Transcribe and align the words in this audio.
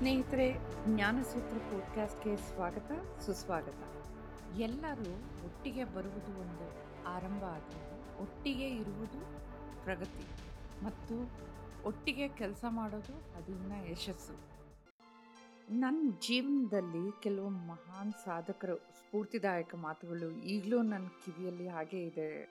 ಸ್ನೇಹಿತರೆ, 0.00 0.54
ಜ್ಞಾನಸೂತ್ರ 0.86 1.58
ಪಾಡ್ಕಾಸ್ಟ್ಗೆ 1.58 2.36
ಸ್ವಾಗತ, 2.36 3.20
ಸುಸ್ವಾಗತ. 3.20 3.74
ಎಲ್ಲರೂ 4.58 5.12
ಒಟ್ಟಿಗೆ 5.44 5.84
ಬರುವುದು 5.84 6.40
ಒಂದು 6.40 6.66
ಆರಂಭ 7.04 7.42
ಆದರೆ 7.42 8.20
ಒಟ್ಟಿಗೆ 8.22 8.68
ಇರುವುದು 8.68 9.20
ಪ್ರಗತಿ 9.84 10.26
ಮತ್ತು 10.84 11.30
ಒಟ್ಟಿಗೆ 11.84 12.28
ಕೆಲಸ 12.28 12.64
ಮಾಡೋದು 12.68 13.36
ಅದನ್ನ 13.36 13.72
ಯಶಸ್ಸು. 13.90 14.32
ನನ್ನ 15.70 16.10
ಜೀವನದಲ್ಲಿ 16.28 17.22
ಕೆಲವು 17.22 17.48
ಮಹಾನ್ 17.48 18.12
ಸಾಧಕರು, 18.24 18.76
ಸ್ಫೂರ್ತಿದಾಯಕ 18.76 19.74
ಮಾತುಗಳು 19.74 20.30
ಈಗಲೂ 20.30 20.82
ನನ್ನ 20.82 21.06
ಕಿವಿಯಲ್ಲಿ 21.06 21.68
ಹಾಗೇ 21.68 22.02
ಇದೆ. 22.02 22.48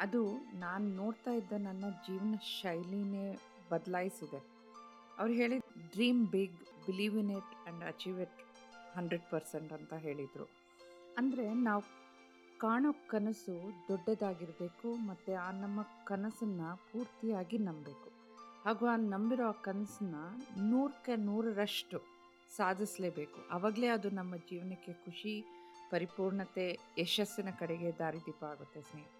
ಅದು 0.00 0.32
ನಾನು 0.54 0.88
ನೋಡ್ತಾ 0.88 1.30
ಇದ್ದ 1.30 1.52
ನನ್ನ 1.58 1.84
ಜೀವನ 1.90 2.34
ಶೈಲಿನೇ 2.60 3.38
ಬದಲಾಯಿಸಿದೆ. 3.70 4.58
ಅವ್ರು 5.18 5.34
ಹೇಳಿದ 5.34 5.62
dream 5.92 6.26
big 6.26 6.67
believe 6.88 7.18
in 7.18 7.30
it 7.30 7.54
and 7.54 7.84
achieve 7.84 8.20
it 8.20 8.38
hundred 8.96 9.30
percent 9.30 9.72
ಅಂತ 9.72 9.94
ಹೇಳಿದರು. 9.94 10.46
ಅಂದರೆ 11.18 11.54
ನಾವು 11.54 11.82
ಕಾಣೋ 12.58 12.90
ಕನಸು 13.06 13.54
ದೊಡ್ಡದಾಗಿರಬೇಕು 13.88 14.94
ಮತ್ತು 14.94 15.32
ಆ 15.40 15.50
ನಮ್ಮ 15.50 15.80
ಕನಸನ್ನು 16.04 16.76
ಪೂರ್ತಿಯಾಗಿ 16.92 17.58
ನಂಬಬೇಕು. 17.58 18.08
ಹಾಗೂ 18.64 18.86
ಆ 18.86 18.96
ನಂಬಿರೋ 18.96 19.48
ಆ 19.48 19.50
ಕನಸನ್ನ 19.50 20.16
ನೂರಕ್ಕೆ 20.70 21.16
ನೂರರಷ್ಟು 21.16 21.98
ಸಾಧಿಸಲೇಬೇಕು. 22.56 23.48
ಆವಾಗಲೇ 23.50 23.86
ಅದು 23.86 24.10
ನಮ್ಮ 24.10 24.36
ಜೀವನಕ್ಕೆ 24.36 24.92
ಖುಷಿ, 24.92 25.44
ಪರಿಪೂರ್ಣತೆ, 25.90 26.78
ಯಶಸ್ಸಿನ 26.98 27.48
ಕಡೆಗೆ 27.58 27.92
ದಾರಿದೀಪ 27.98 28.44
ಆಗುತ್ತೆ 28.44 28.80
ಸ್ನೇಹಿತ 28.80 29.14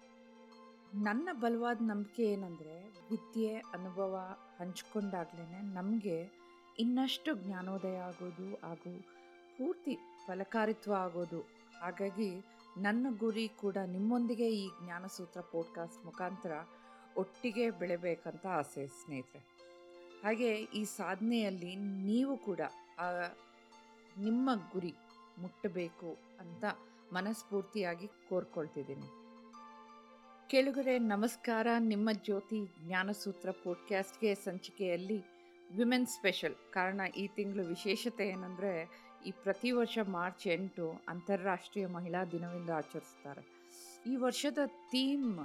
ನನ್ನ 0.93 1.29
ಬಲವಾದ 1.33 1.77
ನಂಬಿಕೆ 1.81 2.23
ಏನಂದರೆ 2.23 2.75
ವಿದ್ಯೆ, 3.09 3.51
ಅನುಭವ 3.55 4.13
ಹಂಚ್ಕೊಂಡಾಗ್ಲೇ 4.59 5.73
ನಮಗೆ 5.73 6.38
ಇನ್ನಷ್ಟು 6.79 7.35
ಜ್ಞಾನೋದಯ 7.35 7.97
ಆಗೋದು 7.97 8.55
ಹಾಗೂ 8.55 9.01
ಪೂರ್ತಿ 9.57 9.97
ಫಲಕಾರಿತ್ವ 10.27 10.93
ಆಗೋದು. 10.93 11.39
ಹಾಗಾಗಿ 11.81 12.45
ನನ್ನ 12.77 13.07
ಗುರಿ 13.17 13.47
ಕೂಡ 13.47 13.77
ನಿಮ್ಮೊಂದಿಗೆ 13.77 14.49
ಈ 14.49 14.69
ಜ್ಞಾನಸೂತ್ರ 14.83 15.41
ಪಾಡ್ಕಾಸ್ಟ್ 15.41 16.05
ಮುಖಾಂತರ 16.05 16.51
ಒಟ್ಟಿಗೆ 17.17 17.71
ಬೆಳೆಬೇಕಂತ 17.71 18.45
ಆಸೆ 18.45 18.87
ಸ್ನೇಹಿತರೆ. 18.87 19.41
ಹಾಗೆ 20.23 20.55
ಈ 20.55 20.83
ಸಾಧನೆಯಲ್ಲಿ 20.83 21.75
ನೀವು 21.75 22.37
ಕೂಡ 22.37 22.59
ನಿಮ್ಮ 24.17 24.49
ಗುರಿ 24.73 24.93
ಮುಟ್ಟಬೇಕು 25.37 26.17
ಅಂತ 26.39 26.65
ಮನಸ್ಫೂರ್ತಿಯಾಗಿ 27.13 28.07
ಕೋರ್ಕೊಳ್ತಿದ್ದೀನಿ. 28.07 29.07
ಕೆಳಗಡೆ 30.49 30.99
ನಮಸ್ಕಾರ. 30.99 31.67
ನಿಮ್ಮ 31.79 32.09
ಜ್ಯೋತಿ 32.11 32.65
ಜ್ಞಾನಸೂತ್ರ 32.87 33.51
ಪಾಡ್ಕ್ಯಾಸ್ಟ್ಗೆ 33.51 34.35
ಸಂಚಿಕೆಯಲ್ಲಿ 34.35 35.38
ವಿಮೆನ್ 35.77 36.07
ಸ್ಪೆಷಲ್ 36.07 36.55
ಕಾರಣ 36.73 37.01
ಈ 37.17 37.27
ತಿಂಗಳು 37.27 37.63
ವಿಶೇಷತೆ 37.67 38.25
ಏನಂದರೆ, 38.27 38.73
ಈ 39.25 39.31
ಪ್ರತಿ 39.31 39.71
ವರ್ಷ 39.71 39.97
ಮಾರ್ಚ್ 40.07 40.47
ಎಂಟು 40.47 40.85
ಅಂತಾರಾಷ್ಟ್ರೀಯ 41.07 41.87
ಮಹಿಳಾ 41.87 42.25
ದಿನವೆಂದು 42.25 42.73
ಆಚರಿಸ್ತಾರೆ. 42.73 43.43
ಈ 44.11 44.15
ವರ್ಷದ 44.15 44.57
ಥೀಮ್ 44.91 45.39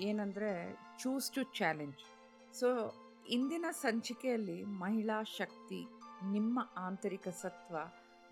ಏನಂದರೆ 0.00 0.50
ಚೂಸ್ 0.98 1.30
ಟು 1.30 1.42
ಚಾಲೆಂಜ್ 1.42 2.02
ಸೊ 2.54 2.68
ಇಂದಿನ 3.28 3.66
ಸಂಚಿಕೆಯಲ್ಲಿ 3.70 4.62
ಮಹಿಳಾ 4.62 5.22
ಶಕ್ತಿ, 5.22 5.80
ನಿಮ್ಮ 6.32 6.58
ಆಂತರಿಕ 6.76 7.28
ಸತ್ವ, 7.28 7.76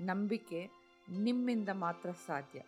ನಂಬಿಕೆ 0.01 0.61
ನಿಮ್ಮಿಂದ 1.09 1.69
ಮಾತ್ರ 1.69 2.11
ಸಾಧ್ಯ. 2.27 2.61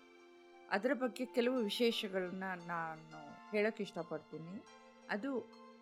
ಅದರ 0.70 0.92
ಬಗ್ಗೆ 0.94 1.24
ಕೆಲವು 1.26 1.56
ವಿಶೇಷಗಳನ್ನ 1.56 2.44
ನಾನು 2.66 3.20
ಹೇಳೋಕ್ಕೆ 3.50 3.82
ಇಷ್ಟಪಡ್ತೀನಿ. 3.82 4.64
ಅದು 5.10 5.30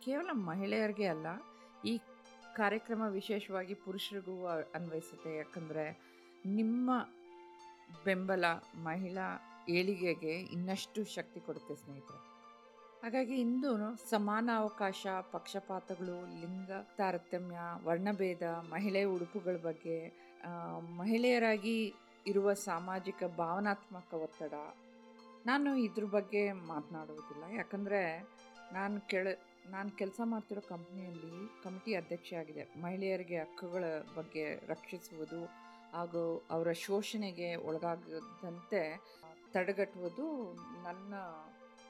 ಕೇವಲ 0.05 0.31
ಮಹಿಳೆಯರಿಗೆ 0.33 1.07
ಅಲ್ಲ, 1.07 1.27
ಈ 1.85 1.93
ಕಾರ್ಯಕ್ರಮ 2.57 3.03
ವಿಶೇಷವಾಗಿ 3.19 3.75
ಪುರುಷರಿಗೂ 3.85 4.35
ಅನ್ವಯಿಸುತ್ತೆ. 4.77 5.31
ಯಾಕಂದರೆ 5.37 5.85
ನಿಮ್ಮ 6.59 6.91
ಬೆಂಬಲ 8.05 8.45
ಮಹಿಳಾ 8.85 9.27
ಏಳಿಗೆಗೆ 9.69 10.35
ಇನ್ನಷ್ಟು 10.55 11.01
ಶಕ್ತಿ 11.15 11.41
ಕೊಡುತ್ತೆ 11.41 11.75
ಸ್ನೇಹಿತರೆ. 11.75 12.21
ಹಾಗಾಗಿ 13.03 13.37
ಇಂದು 13.41 13.71
ಸಮಾನ 14.11 14.49
ಅವಕಾಶ, 14.57 15.03
ಪಕ್ಷಪಾತಗಳು, 15.33 16.17
ಲಿಂಗ 16.41 16.71
ತಾರತಮ್ಯ, 16.99 17.59
ವರ್ಣಭೇದ, 17.87 18.45
ಮಹಿಳೆ 18.73 19.03
ಉಡುಪುಗಳ 19.15 19.57
ಬಗ್ಗೆ 19.69 19.97
ಮಹಿಳೆಯರಾಗಿ 20.99 21.77
ಇರುವ 22.27 22.53
ಸಾಮಾಜಿಕ 22.69 23.23
ಭಾವನಾತ್ಮಕ 23.37 24.13
ಒತ್ತಡ, 24.27 24.55
ನಾನು 25.47 25.71
ಇದ್ರ 25.77 26.05
ಬಗ್ಗೆ 26.17 26.43
ಮಾತನಾಡುವುದಿಲ್ಲ. 26.73 27.45
ಯಾಕಂದರೆ 27.57 28.03
ನಾನು 28.73 28.97
ಕೆಳ 29.11 29.27
ನಾನು 29.71 29.91
ಕೆಲಸ 29.91 30.21
ಮಾಡ್ತಿರೋ 30.25 30.61
ಕಂಪ್ನಿಯಲ್ಲಿ 30.61 31.63
ಕಮಿಟಿ 31.63 31.95
ಅಧ್ಯಕ್ಷೆ 31.95 32.37
ಆಗಿದೆ 32.37 32.81
ಮಹಿಳೆಯರಿಗೆ 32.81 33.39
ಹಕ್ಕುಗಳ 33.39 33.85
ಬಗ್ಗೆ 34.17 34.67
ರಕ್ಷಿಸುವುದು 34.67 35.45
ಹಾಗೂ 35.93 36.47
ಅವರ 36.51 36.73
ಶೋಷಣೆಗೆ 36.73 37.57
ಒಳಗಾಗದಂತೆ 37.57 39.01
ತಡೆಗಟ್ಟುವುದು 39.53 40.55
ನನ್ನ 40.83 41.15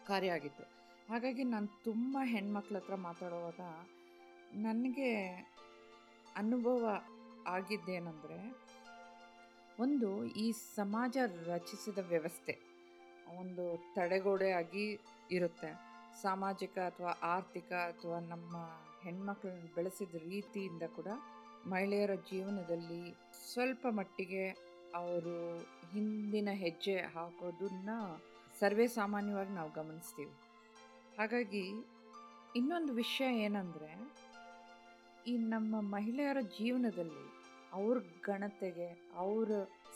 ಕಾರ್ಯ 0.07 0.31
ಆಗಿತ್ತು. 0.31 0.63
ಹಾಗಾಗಿ 1.09 1.45
ನಾನು 1.45 1.67
ತುಂಬ 1.85 2.19
ಹೆಣ್ಮಕ್ಳ 2.23 2.77
ಹತ್ರ 2.77 2.95
ಮಾತಾಡುವಾಗ 2.95 3.61
ನನಗೆ 4.55 5.29
ಅನುಭವ 6.37 7.03
ಆಗಿದ್ದೇನೆಂದರೆ, 7.47 8.69
ಒಂದು 9.79 10.25
ಈ 10.25 10.53
ಸಮಾಜ 10.53 11.17
ರಚಿಸಿದ 11.47 11.99
ವ್ಯವಸ್ಥೆ 11.99 12.59
ಒಂದು 13.39 13.95
ತಡೆಗೋಡೆ 13.95 14.51
ಆಗಿ 14.51 15.01
ಇರುತ್ತೆ. 15.31 15.92
ಸಾಮಾಜಿಕ 16.21 16.79
ಅಥವಾ 16.79 17.17
ಆರ್ಥಿಕ 17.23 17.73
ಅಥವಾ 17.73 18.21
ನಮ್ಮ 18.21 18.57
ಹೆಣ್ಮಕ್ಳನ್ನ 19.03 19.69
ಬೆಳೆಸಿದ 19.75 20.15
ರೀತಿಯಿಂದ 20.15 20.83
ಕೂಡ 20.83 21.07
ಮಹಿಳೆಯರ 21.67 22.15
ಜೀವನದಲ್ಲಿ 22.15 23.17
ಸ್ವಲ್ಪ 23.53 23.87
ಮಟ್ಟಿಗೆ 23.91 24.45
ಅವರು 24.95 25.59
ಹಿಂದಿನ 25.93 26.49
ಹೆಜ್ಜೆ 26.53 26.97
ಹಾಕೋದನ್ನ 27.01 27.91
ಸರ್ವೇ 28.61 28.87
ಸಾಮಾನ್ಯವಾಗಿ 28.87 29.51
ನಾವು 29.51 29.71
ಗಮನಿಸ್ತೀವಿ. 29.71 30.33
ಹಾಗಾಗಿ 31.19 31.65
ಇನ್ನೊಂದು 32.57 32.93
ವಿಷಯ 32.93 33.25
ಏನಂದರೆ, 33.25 33.91
ಈ 35.27 35.37
ನಮ್ಮ 35.37 35.81
ಮಹಿಳೆಯರ 35.81 36.41
ಜೀವನದಲ್ಲಿ 36.41 37.25
ಅವ್ರ 37.73 37.99
ಗಣತೆಗೆ 37.99 39.09
ಅವ್ರ 39.17 39.51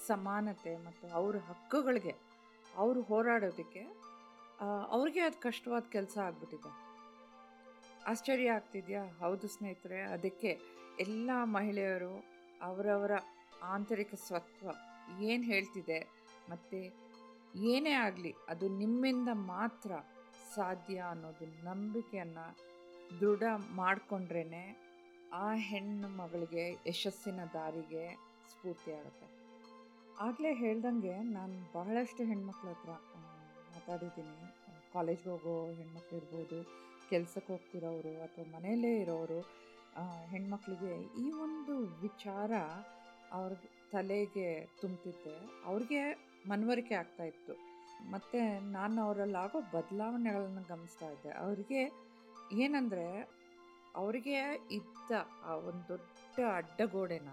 ಸಮಾನತೆ 0.06 0.76
ಮತ್ತು 0.76 1.06
ಅವ್ರ 1.08 1.36
ಹಕ್ಕುಗಳಿಗೆ 1.36 2.14
ಅವರು 2.76 3.02
ಹೋರಾಡೋದಕ್ಕೆ 3.02 4.05
ಅವ್ರಿಗೆ 4.64 5.20
ಅದು 5.20 5.38
ಕಷ್ಟವಾದ 5.40 5.82
ಕೆಲಸ 5.82 6.18
ಆಗ್ಬಿಟ್ಟಿದೆ. 6.18 6.70
ಆಶ್ಚರ್ಯ 8.06 8.50
ಆಗ್ತಿದೆಯಾ? 8.50 9.06
ಹೌದು 9.20 9.48
ಸ್ನೇಹಿತರೆ, 9.48 10.02
ಅದಕ್ಕೆ 10.02 10.60
ಎಲ್ಲ 11.00 11.30
ಮಹಿಳೆಯರು 11.44 12.24
ಅವರವರ 12.62 13.10
ಆಂತರಿಕ 13.62 14.14
ಸ್ವತ್ವ 14.14 14.70
ಏನು 15.20 15.44
ಹೇಳ್ತಿದೆ 15.44 16.06
ಮತ್ತು 16.48 16.78
ಏನೇ 17.54 17.92
ಆಗಲಿ 17.92 18.34
ಅದು 18.48 18.68
ನಿಮ್ಮಿಂದ 18.68 19.28
ಮಾತ್ರ 19.32 19.92
ಸಾಧ್ಯ 20.54 20.98
ಅನ್ನೋದು 20.98 21.64
ನಂಬಿಕೆಯನ್ನು 21.64 22.56
ದೃಢ 23.20 23.42
ಮಾಡಿಕೊಂಡ್ರೇ 23.70 24.82
ಆ 25.32 25.52
ಹೆಣ್ಣು 25.52 26.08
ಮಗಳಿಗೆ 26.08 26.72
ಯಶಸ್ಸಿನ 26.86 27.40
ದಾರಿಗೆ 27.52 28.14
ಸ್ಫೂರ್ತಿ 28.50 28.92
ಆಗುತ್ತೆ. 28.92 29.26
ಆಗಲೇ 30.20 30.52
ಹೇಳ್ದಂಗೆ 30.52 31.18
ನಾನು 31.18 31.72
ಬಹಳಷ್ಟು 31.72 32.24
ಹೆಣ್ಮಕ್ಳ 32.24 32.68
ಹತ್ರ 32.68 32.90
ಮಾತಾಡಿದ್ದೀನಿ. 33.86 34.36
ಕಾಲೇಜ್ಗೆ 34.92 35.28
ಹೋಗೋ 35.30 35.52
ಹೆಣ್ಮಕ್ಳು 35.78 36.16
ಇರ್ಬೋದು, 36.18 36.58
ಕೆಲಸಕ್ಕೆ 37.10 37.50
ಹೋಗ್ತಿರೋರು 37.52 38.12
ಅಥವಾ 38.22 38.44
ಮನೆಯಲ್ಲೇ 38.54 38.92
ಇರೋರು 39.02 39.40
ಹೆಣ್ಮಕ್ಳಿಗೆ 40.30 40.94
ಈ 41.24 41.26
ಒಂದು 41.44 41.74
ವಿಚಾರ 42.04 42.52
ಅವ್ರ 43.32 43.52
ತಲೆಗೆ 43.92 44.48
ತುಂಬ್ತಿದ್ದೆ. 44.80 45.34
ಅವ್ರಿಗೆ 45.68 46.00
ಮನವರಿಕೆ 46.48 46.94
ಆಗ್ತಾಯಿತ್ತು 46.94 47.54
ಮತ್ತು 48.12 48.40
ನಾನು 48.70 48.96
ಅವರಲ್ಲಾಗೋ 49.04 49.60
ಬದಲಾವಣೆಗಳನ್ನು 49.74 50.64
ಗಮನಿಸ್ತಾ 50.72 51.06
ಇದ್ದೆ. 51.14 51.30
ಅವರಿಗೆ 51.44 51.82
ಏನಂದರೆ, 52.64 53.06
ಅವರಿಗೆ 54.02 54.38
ಇದ್ದ 54.70 55.12
ಆ 55.50 55.54
ಒಂದು 55.68 55.84
ದೊಡ್ಡ 55.92 56.38
ಅಡ್ಡಗೋಡೆನ 56.56 57.30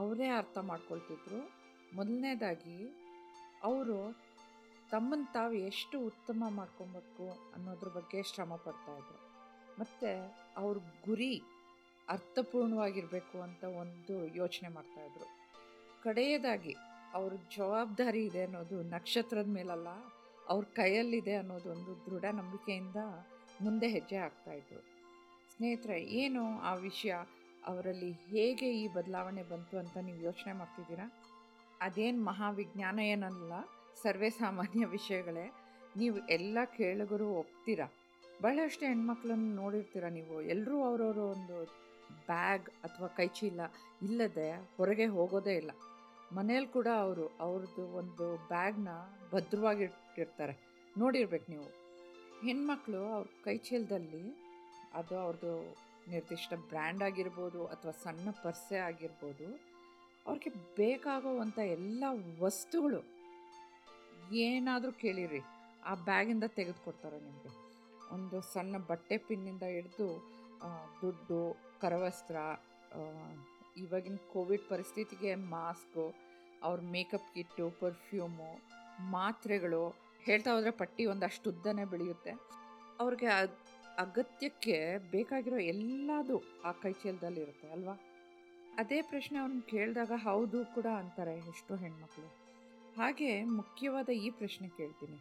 ಅವರೇ 0.00 0.28
ಅರ್ಥ 0.40 0.58
ಮಾಡ್ಕೊಳ್ತಿದ್ರು. 0.70 1.40
ಮೊದಲನೇದಾಗಿ, 1.96 2.78
ಅವರು 3.68 3.96
ತಮ್ಮನ್ನು 4.92 5.32
ತಾವು 5.32 5.52
ಎಷ್ಟು 5.52 5.96
ಉತ್ತಮ 6.00 6.44
ಮಾಡ್ಕೊಬೇಕು 6.48 7.26
ಅನ್ನೋದ್ರ 7.54 7.88
ಬಗ್ಗೆ 7.88 8.22
ಶ್ರಮ 8.22 8.52
ಪಡ್ತಾಯಿದ್ರು 8.56 9.18
ಮತ್ತು 9.78 10.10
ಅವ್ರ 10.56 10.78
ಗುರಿ 10.78 11.42
ಅರ್ಥಪೂರ್ಣವಾಗಿರಬೇಕು 12.08 13.36
ಅಂತ 13.42 13.64
ಒಂದು 13.82 14.14
ಯೋಚನೆ 14.36 14.68
ಮಾಡ್ತಾಯಿದ್ರು 14.68 15.26
ಕಡೆಯದಾಗಿ 16.02 16.74
ಅವ್ರ 17.14 17.32
ಜವಾಬ್ದಾರಿ 17.56 18.22
ಇದೆ 18.26 18.42
ಅನ್ನೋದು 18.44 18.76
ನಕ್ಷತ್ರದ 18.82 19.48
ಮೇಲಲ್ಲ, 19.48 19.88
ಅವ್ರ 20.48 20.64
ಕೈಯಲ್ಲಿದೆ 20.74 21.34
ಅನ್ನೋದೊಂದು 21.34 21.92
ದೃಢ 22.06 22.24
ನಂಬಿಕೆಯಿಂದ 22.32 23.00
ಮುಂದೆ 23.62 23.88
ಹೆಜ್ಜೆ 23.88 24.18
ಹಾಕ್ತಾಯಿದ್ರು 24.18 24.82
ಸ್ನೇಹಿತರೆ, 25.52 25.96
ಏನು 26.02 26.42
ಆ 26.60 26.74
ವಿಷಯ 26.74 27.14
ಅವರಲ್ಲಿ 27.66 28.12
ಹೇಗೆ 28.12 28.68
ಈ 28.82 28.84
ಬದಲಾವಣೆ 28.88 29.42
ಬಂತು 29.42 29.78
ಅಂತ 29.78 29.96
ನೀವು 29.98 30.20
ಯೋಚನೆ 30.20 30.52
ಮಾಡ್ತಿದ್ದೀರಾ? 30.52 31.06
ಅದೇನು 31.80 32.20
ಮಹಾವಿಜ್ಞಾನ 32.24 32.98
ಏನಲ್ಲ 32.98 33.52
ಸರ್ವೇ 33.96 34.30
ಸಾಮಾನ್ಯ 34.30 34.86
ವಿಷಯಗಳೇ, 34.86 35.46
ನೀವು 35.96 36.18
ಎಲ್ಲ 36.28 36.58
ಕೇಳುಗರು 36.76 37.28
ಒಪ್ತೀರಾ? 37.32 37.86
ಬಹಳಷ್ಟು 38.42 38.86
ಹೆಣ್ಮಕ್ಳನ್ನು 38.86 39.50
ನೋಡಿರ್ತೀರ 39.54 40.06
ನೀವು? 40.08 40.42
ಎಲ್ಲರೂ 40.42 40.76
ಅವರವ್ರ 40.82 41.18
ಒಂದು 41.18 41.56
ಬ್ಯಾಗ್ 42.26 42.68
ಅಥವಾ 42.84 43.06
ಕೈಚೀಲ 43.06 43.60
ಇಲ್ಲದೆ 44.02 44.48
ಹೊರಗೆ 44.76 45.06
ಹೋಗೋದೇ 45.06 45.54
ಇಲ್ಲ. 45.54 45.70
ಮನೇಲಿ 46.32 46.66
ಕೂಡ 46.66 46.88
ಅವರು 46.96 47.26
ಅವ್ರದ್ದು 47.40 47.84
ಒಂದು 47.92 48.26
ಬ್ಯಾಗ್ನ 48.48 48.88
ಭದ್ರವಾಗಿಟ್ಟಿರ್ತಾರೆ. 49.32 50.54
ನೋಡಿರ್ಬೇಕು 50.98 51.48
ನೀವು. 51.52 51.68
ಹೆಣ್ಮಕ್ಳು 52.42 53.00
ಅವ್ರ 53.14 53.26
ಕೈಚೀಲದಲ್ಲಿ 53.44 54.24
ಅದು 54.92 55.18
ಅವ್ರದ್ದು 55.18 55.54
ನಿರ್ದಿಷ್ಟ 56.10 56.52
ಬ್ರ್ಯಾಂಡ್ 56.68 57.02
ಆಗಿರ್ಬೋದು 57.02 57.60
ಅಥವಾ 57.66 57.92
ಸಣ್ಣ 58.04 58.28
ಪರ್ಸೆ 58.42 58.76
ಆಗಿರ್ಬೋದು, 58.76 59.48
ಅವ್ರಿಗೆ 60.26 60.50
ಬೇಕಾಗುವಂಥ 60.76 61.58
ಎಲ್ಲ 61.58 62.04
ವಸ್ತುಗಳು 62.40 63.19
ಏನಾದರೂ 64.32 64.92
ಕೇಳಿರಿ. 64.92 65.40
ಆ 65.84 65.94
ಬ್ಯಾಗಿಂದ 65.94 66.44
ತೆಗೆದುಕೊಡ್ತಾರೆ 66.44 67.20
ನಿಮಗೆ. 67.20 67.70
ಒಂದು 68.14 68.40
ಸಣ್ಣ 68.40 68.78
ಬಟ್ಟೆ 68.78 69.16
ಪಿನ್ನಿಂದ 69.16 69.62
ಹಿಡಿದು 69.62 70.30
ದುಡ್ಡು, 71.02 71.56
ಕರವಸ್ತ್ರ 71.80 72.36
ಇವಾಗಿನ 73.76 74.16
ಕೋವಿಡ್ 74.32 74.68
ಪರಿಸ್ಥಿತಿಗೆ 74.68 75.34
ಮಾಸ್ಕು, 75.34 76.14
ಅವ್ರ 76.62 76.80
ಮೇಕಪ್ 76.80 77.34
ಕಿಟ್ಟು, 77.34 77.70
ಪರ್ಫ್ಯೂಮು, 77.70 78.60
ಮಾತ್ರೆಗಳು, 79.10 79.94
ಹೇಳ್ತಾ 80.22 80.52
ಹೋದರೆ 80.52 80.70
ಪಟ್ಟಿ 80.70 81.06
ಒಂದಷ್ಟು 81.06 81.50
ಉದ್ದನೇ 81.50 81.84
ಬೆಳೆಯುತ್ತೆ. 81.84 82.30
ಅವ್ರಿಗೆ 83.00 83.26
ಅಗತ್ಯಕ್ಕೆ 83.98 84.98
ಬೇಕಾಗಿರೋ 85.10 85.58
ಎಲ್ಲದು 85.58 86.42
ಆ 86.64 86.72
ಕೈಚೀಲದಲ್ಲಿ 86.72 87.40
ಇರುತ್ತೆ 87.40 87.70
ಅಲ್ವಾ? 87.70 87.94
ಅದೇ 88.76 89.02
ಪ್ರಶ್ನೆ 89.02 89.38
ಅವ್ರನ್ನ 89.38 89.60
ಕೇಳಿದಾಗ 89.60 90.12
ಹೌದು 90.16 90.64
ಕೂಡ 90.64 90.86
ಅಂತಾರೆ 90.86 91.38
ಎಷ್ಟೋ 91.38 91.76
ಹೆಣ್ಮಕ್ಳು. 91.76 92.39
ಹಾಗೆ 92.96 93.44
ಮುಖ್ಯವಾದ 93.44 94.08
ಈ 94.08 94.30
ಪ್ರಶ್ನೆ 94.30 94.68
ಕೇಳ್ತೀನಿ. 94.68 95.18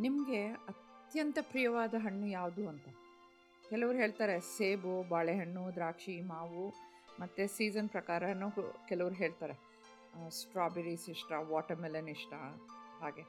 ನಿಮಗೆ 0.00 0.46
ಅತ್ಯಂತ 0.46 1.38
ಪ್ರಿಯವಾದ 1.40 1.94
ಹಣ್ಣು 1.94 2.26
ಯಾವುದು 2.26 2.68
ಅಂತ? 2.68 2.88
ಕೆಲವರು 3.68 3.98
ಹೇಳ್ತಾರೆ 3.98 4.40
ಸೇಬು, 4.40 5.08
ಬಾಳೆಹಣ್ಣು, 5.08 5.74
ದ್ರಾಕ್ಷಿ, 5.74 6.20
ಮಾವು 6.20 6.68
ಮತ್ತು 7.20 7.56
ಸೀಸನ್ 7.56 7.88
ಪ್ರಕಾರನೂ 7.88 8.50
ಕೆಲವರು 8.88 9.14
ಹೇಳ್ತಾರೆ. 9.14 9.54
ಸ್ಟ್ರಾಬೆರೀಸ್ 10.30 11.08
ಇಷ್ಟ, 11.10 11.32
ವಾಟರ್ಮೆಲನ್ 11.32 12.08
ಇಷ್ಟ, 12.08 12.32
ಹಾಗೆ. 13.00 13.22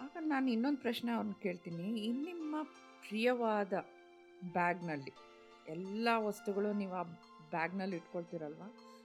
ಆಗ 0.00 0.16
ನಾನು 0.20 0.50
ಇನ್ನೊಂದು 0.50 0.78
ಪ್ರಶ್ನೆ 0.78 1.12
ಅವ್ರನ್ನ 1.12 1.32
ಕೇಳ್ತೀನಿ. 1.42 2.12
ನಿಮ್ಮ 2.12 2.62
ಪ್ರಿಯವಾದ 3.08 3.72
ಬ್ಯಾಗ್ನಲ್ಲಿ 4.52 5.12
ಎಲ್ಲ 5.68 6.08
ವಸ್ತುಗಳು 6.16 6.72
ನೀವು 6.72 6.94
ಆ 6.94 7.02
ಬ್ಯಾಗ್ನಲ್ಲಿ 7.50 7.96
ಇಟ್ಕೊಳ್ತೀರಲ್ವ? 7.96 8.62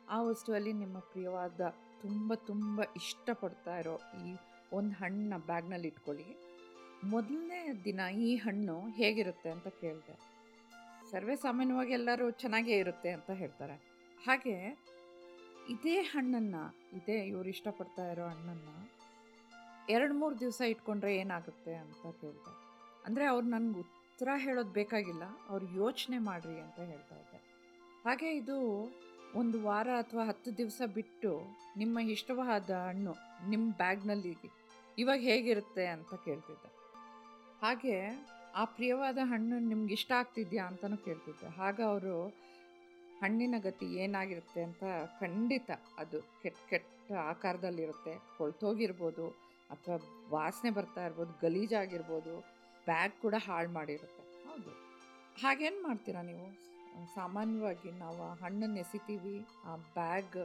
ಆ 0.10 0.22
ವಸ್ತುವಲ್ಲಿ 0.22 0.74
ನಿಮ್ಮ 0.74 1.00
ಪ್ರಿಯವಾದ 1.00 1.62
ತುಂಬ 2.04 2.34
ತುಂಬ 2.50 2.84
ಇಷ್ಟಪಡ್ತಾ 3.02 3.74
ಇರೋ 3.82 3.96
ಈ 4.24 4.32
ಒಂದು 4.78 4.94
ಹಣ್ಣನ್ನ 5.02 5.38
ಬ್ಯಾಗ್ನಲ್ಲಿ 5.50 5.88
ಇಟ್ಕೊಳ್ಳಿ. 5.94 6.28
ಮೊದಲನೇ 7.14 7.62
ದಿನ 7.88 8.00
ಈ 8.28 8.30
ಹಣ್ಣು 8.46 8.76
ಹೇಗಿರುತ್ತೆ 9.00 9.50
ಅಂತ 9.56 9.68
ಕೇಳಿದೆ. 9.82 10.16
ಸರ್ವೇ 11.12 11.36
ಸಾಮಾನ್ಯವಾಗಿ 11.46 11.94
ಎಲ್ಲರೂ 12.00 12.26
ಚೆನ್ನಾಗೇ 12.44 12.76
ಇರುತ್ತೆ 12.84 13.10
ಅಂತ 13.18 13.32
ಹೇಳ್ತಾರೆ. 13.42 13.76
ಹಾಗೆ 14.26 14.56
ಇದೇ 15.74 15.98
ಹಣ್ಣನ್ನು, 16.14 16.64
ಇದೇ 17.00 17.18
ಇವ್ರು 17.32 17.50
ಇಷ್ಟಪಡ್ತಾ 17.56 18.06
ಇರೋ 18.12 18.26
ಹಣ್ಣನ್ನು 18.34 18.76
ಎರಡು, 19.94 20.14
ಮೂರು 20.22 20.36
ದಿವಸ 20.44 20.60
ಇಟ್ಕೊಂಡ್ರೆ 20.74 21.12
ಏನಾಗುತ್ತೆ 21.22 21.74
ಅಂತ 21.84 22.04
ಕೇಳಿದೆ. 22.22 22.54
ಅಂದರೆ 23.08 23.26
ಅವ್ರು 23.34 23.46
ನನಗೆ 23.56 23.80
ಉತ್ತರ 23.86 24.30
ಹೇಳೋದು 24.46 24.72
ಬೇಕಾಗಿಲ್ಲ, 24.80 25.24
ಅವ್ರು 25.52 25.66
ಯೋಚನೆ 25.82 26.18
ಮಾಡಿರಿ 26.30 26.58
ಅಂತ 26.66 26.80
ಹೇಳ್ತಾ 26.92 27.16
ಇದ್ದೆ. 27.22 27.40
ಹಾಗೆ 28.06 28.30
ಇದು 28.42 28.58
ಒಂದು 29.36 29.64
ವಾರ 29.64 29.88
ಅಥವಾ 29.88 30.26
ಹತ್ತು 30.26 30.58
ದಿವಸ 30.58 30.82
ಬಿಟ್ಟು 30.94 31.42
ನಿಮ್ಮ 31.78 32.00
ಇಷ್ಟವಾದ 32.00 32.70
ಹಣ್ಣು 32.70 33.16
ನಿಮ್ಮ 33.50 33.74
ಬ್ಯಾಗ್ನಲ್ಲಿ 33.78 34.38
ಇವಾಗ 34.98 35.20
ಹೇಗಿರುತ್ತೆ 35.20 35.86
ಅಂತ 35.86 36.14
ಕೇಳ್ತಿದ್ದೆ. 36.14 36.70
ಹಾಗೆ 37.62 38.26
ಆ 38.56 38.66
ಪ್ರಿಯವಾದ 38.66 39.18
ಹಣ್ಣು 39.24 39.60
ನಿಮ್ಗೆ 39.60 39.94
ಇಷ್ಟ 39.94 40.12
ಆಗ್ತಿದ್ಯಾ 40.12 40.66
ಅಂತಲೂ 40.66 40.98
ಕೇಳ್ತಿದ್ದೆ. 40.98 41.48
ಹಾಗ 41.48 41.82
ಅವರು 41.86 42.28
ಹಣ್ಣಿನ 43.22 43.56
ಗತಿ 43.60 43.86
ಏನಾಗಿರುತ್ತೆ 43.86 44.64
ಅಂತ 44.64 44.84
ಖಂಡಿತ 45.20 45.72
ಅದು 45.98 46.22
ಕೆಟ್ಟ 46.22 46.70
ಕೆಟ್ಟ 46.70 47.12
ಆಕಾರದಲ್ಲಿರುತ್ತೆ. 47.12 48.22
ಕೊಳ್ತೋಗಿರ್ಬೋದು 48.38 49.28
ಅಥವಾ 49.70 50.28
ವಾಸನೆ 50.30 50.72
ಬರ್ತಾ 50.72 51.06
ಇರ್ಬೋದು, 51.06 51.40
ಗಲೀಜಾಗಿರ್ಬೋದು, 51.42 52.40
ಬ್ಯಾಗ್ 52.86 53.14
ಕೂಡ 53.22 53.36
ಹಾಳು 53.48 53.70
ಮಾಡಿರುತ್ತೆ. 53.70 54.50
ಹೌದು. 54.50 54.72
ಹಾಗೇನು 55.42 55.84
ಮಾಡ್ತೀರಾ 55.84 56.22
ನೀವು? 56.22 56.73
ಸಾಮಾನ್ಯವಾಗಿ 57.16 57.92
ನಾವು 57.92 58.34
ಹಣ್ಣನ್ನು 58.34 58.80
ಎಸಿತೀವಿ, 58.80 59.48
ಆ 59.66 59.76
ಬ್ಯಾಗ್ 59.76 60.38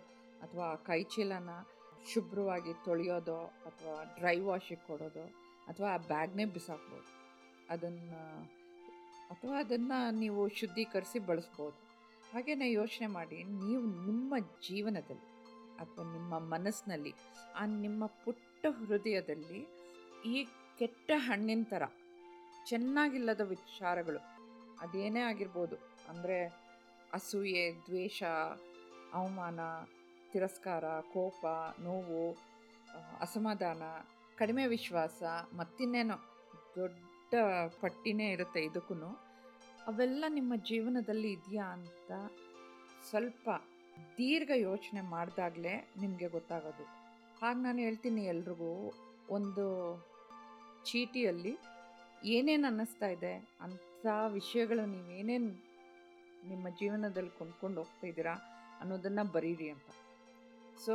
ಅಥವಾ 0.43 0.65
ಆ 0.65 0.75
ಕೈಚೀಲನ 0.75 1.51
ಶುಭ್ರವಾಗಿ 2.13 2.73
ತೊಳೆಯೋದು 2.85 3.39
ಅಥವಾ 3.39 4.17
ಡ್ರೈ 4.19 4.41
ವಾಶಿಗೆ 4.41 4.87
ಕೊಡೋದು 4.87 5.25
ಅಥವಾ 5.67 5.95
ಆ 5.95 5.97
ಬ್ಯಾಗ್ನೇ 5.97 6.45
ಬಿಸಾಕ್ಬೋದು. 6.45 7.09
ಅದನ್ನು, 7.71 8.23
ಅಥವಾ 9.31 9.59
ಅದನ್ನು 9.59 10.11
ನೀವು 10.11 10.49
ಶುದ್ಧೀಕರಿಸಿ 10.49 11.19
ಬಳಸ್ಬೋದು. 11.19 11.79
ಹಾಗೆಯೇ 12.33 12.73
ಯೋಚನೆ 12.73 13.07
ಮಾಡಿ, 13.07 13.45
ನೀವು 13.45 13.83
ನಿಮ್ಮ 13.83 14.35
ಜೀವನದಲ್ಲಿ 14.39 15.29
ಅಥವಾ 15.79 16.13
ನಿಮ್ಮ 16.13 16.39
ಮನಸ್ಸಿನಲ್ಲಿ, 16.39 17.15
ಆ 17.57 17.67
ನಿಮ್ಮ 17.67 18.07
ಪುಟ್ಟ 18.07 18.67
ಹೃದಯದಲ್ಲಿ 18.79 19.61
ಈ 20.25 20.45
ಕೆಟ್ಟ 20.79 21.11
ಹಣ್ಣಿನ 21.17 21.63
ಥರ, 21.71 21.83
ಚೆನ್ನಾಗಿಲ್ಲದ 22.67 23.41
ವಿಚಾರಗಳು, 23.41 24.19
ಅದೇನೇ 24.81 25.21
ಆಗಿರ್ಬೋದು 25.21 25.77
ಅಂದರೆ 26.09 26.39
ಅಸೂಯೆ, 27.13 27.73
ದ್ವೇಷ, 27.73 28.23
ಅವಮಾನ, 29.13 29.61
ತಿರಸ್ಕಾರ, 30.33 30.85
ಕೋಪ, 31.01 31.47
ನೋವು 31.81 32.23
ಅಸಮಾಧಾನ, 33.21 33.83
ಕಡಿಮೆ 34.37 34.67
ವಿಶ್ವಾಸ, 34.67 35.23
ಮತ್ತಿನ್ನೇನೋ 35.53 36.17
ದೊಡ್ಡ 36.77 37.35
ಪಟ್ಟಿನೇ 37.81 38.31
ಇರುತ್ತೆ 38.31 38.65
ಇದಕ್ಕೂ 38.65 38.95
ಅವೆಲ್ಲ 39.87 40.25
ನಿಮ್ಮ 40.29 40.53
ಜೀವನದಲ್ಲಿ 40.57 41.33
ಇದೆಯಾ 41.33 41.65
ಅಂತ 41.65 42.11
ಸ್ವಲ್ಪ 43.11 43.49
ದೀರ್ಘ 44.19 44.51
ಯೋಚನೆ 44.55 45.01
ಮಾಡಿದಾಗಲೇ 45.01 45.91
ನಿಮಗೆ 46.01 46.29
ಗೊತ್ತಾಗೋದು. 46.29 46.85
ಹಾಗೆ 47.41 47.61
ನಾನು 47.63 47.79
ಹೇಳ್ತೀನಿ 47.79 48.25
ಎಲ್ರಿಗೂ, 48.25 48.93
ಒಂದು 49.31 49.67
ಚೀಟಿಯಲ್ಲಿ 50.85 51.55
ಏನೇನು 52.25 52.67
ಅನ್ನಿಸ್ತಾ 52.67 53.07
ಇದೆ 53.07 53.33
ಅಂಥ 53.61 54.07
ವಿಷಯಗಳು 54.33 54.87
ನೀವೇನೇನು 54.87 55.68
ನಿಮ್ಮ 56.49 56.69
ಜೀವನದಲ್ಲಿ 56.69 57.31
ಕೊಂಡ್ಕೊಂಡು 57.39 57.79
ಹೋಗ್ತಾ 57.79 58.07
ಇದ್ದೀರಾ 58.07 58.35
ಅನ್ನೋದನ್ನು 58.81 59.33
ಬರೀರಿ 59.33 59.71
ಅಂತ. 59.71 59.91
ಸೊ 60.87 60.95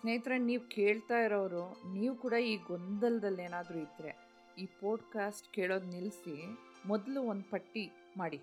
ಸ್ನೇಹಿತರೆ, 0.00 0.38
ನೀವು 0.38 0.62
ಕೇಳ್ತಾ 0.68 1.18
ಇರೋರು, 1.18 1.64
ನೀವು 1.92 2.14
ಕೂಡ 2.14 2.32
ಈ 2.32 2.56
ಗೊಂದಲದಲ್ಲಿ 2.56 3.42
ಏನಾದರೂ 3.42 3.78
ಇದ್ದರೆ 3.78 4.12
ಈ 4.58 4.66
ಪೋಡ್ಕಾಸ್ಟ್ 4.66 5.52
ಕೇಳೋದು 5.52 5.86
ನಿಲ್ಲಿಸಿ 5.86 6.34
ಮೊದಲು 6.86 7.22
ಒಂದು 7.22 7.50
ಪಟ್ಟಿ 7.50 7.84
ಮಾಡಿ. 8.16 8.40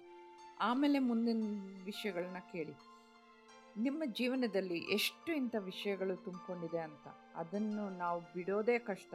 ಆಮೇಲೆ 0.60 1.00
ಮುಂದಿನ 1.00 1.44
ವಿಷಯಗಳನ್ನ 1.84 2.40
ಕೇಳಿ. 2.52 2.76
ನಿಮ್ಮ 3.78 4.04
ಜೀವನದಲ್ಲಿ 4.06 4.78
ಎಷ್ಟು 4.78 5.34
ಇಂಥ 5.34 5.56
ವಿಷಯಗಳು 5.60 6.16
ತುಂಬಿಕೊಂಡಿದೆ 6.16 6.80
ಅಂತ, 6.80 7.08
ಅದನ್ನು 7.36 7.98
ನಾವು 7.98 8.22
ಬಿಡೋದೇ 8.22 8.80
ಕಷ್ಟ, 8.80 9.14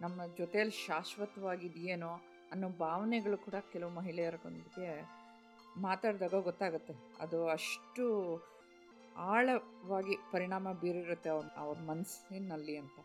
ನಮ್ಮ 0.00 0.26
ಜೊತೆಯಲ್ಲಿ 0.38 0.76
ಶಾಶ್ವತವಾಗಿದೆಯೇನೋ 0.86 2.12
ಅನ್ನೋ 2.52 2.68
ಭಾವನೆಗಳು 2.68 3.36
ಕೂಡ 3.36 3.54
ಕೆಲವು 3.72 3.90
ಮಹಿಳೆಯರೊಂದಿಗೆ 3.90 4.88
ಮಾತಾಡಿದಾಗ 5.76 6.34
ಗೊತ್ತಾಗುತ್ತೆ. 6.34 6.94
ಅದು 7.20 7.48
ಅಷ್ಟು 7.48 8.04
ಆಳವಾಗಿ 9.16 10.16
ಪರಿಣಾಮ 10.32 10.72
ಬೀರಿರುತ್ತೆ 10.72 11.30
ಅವ್ರ 11.30 11.46
ಅವ್ರ 11.56 11.78
ಮನಸ್ಸಿನಲ್ಲಿ 11.78 12.76
ಅಂತ. 12.76 12.98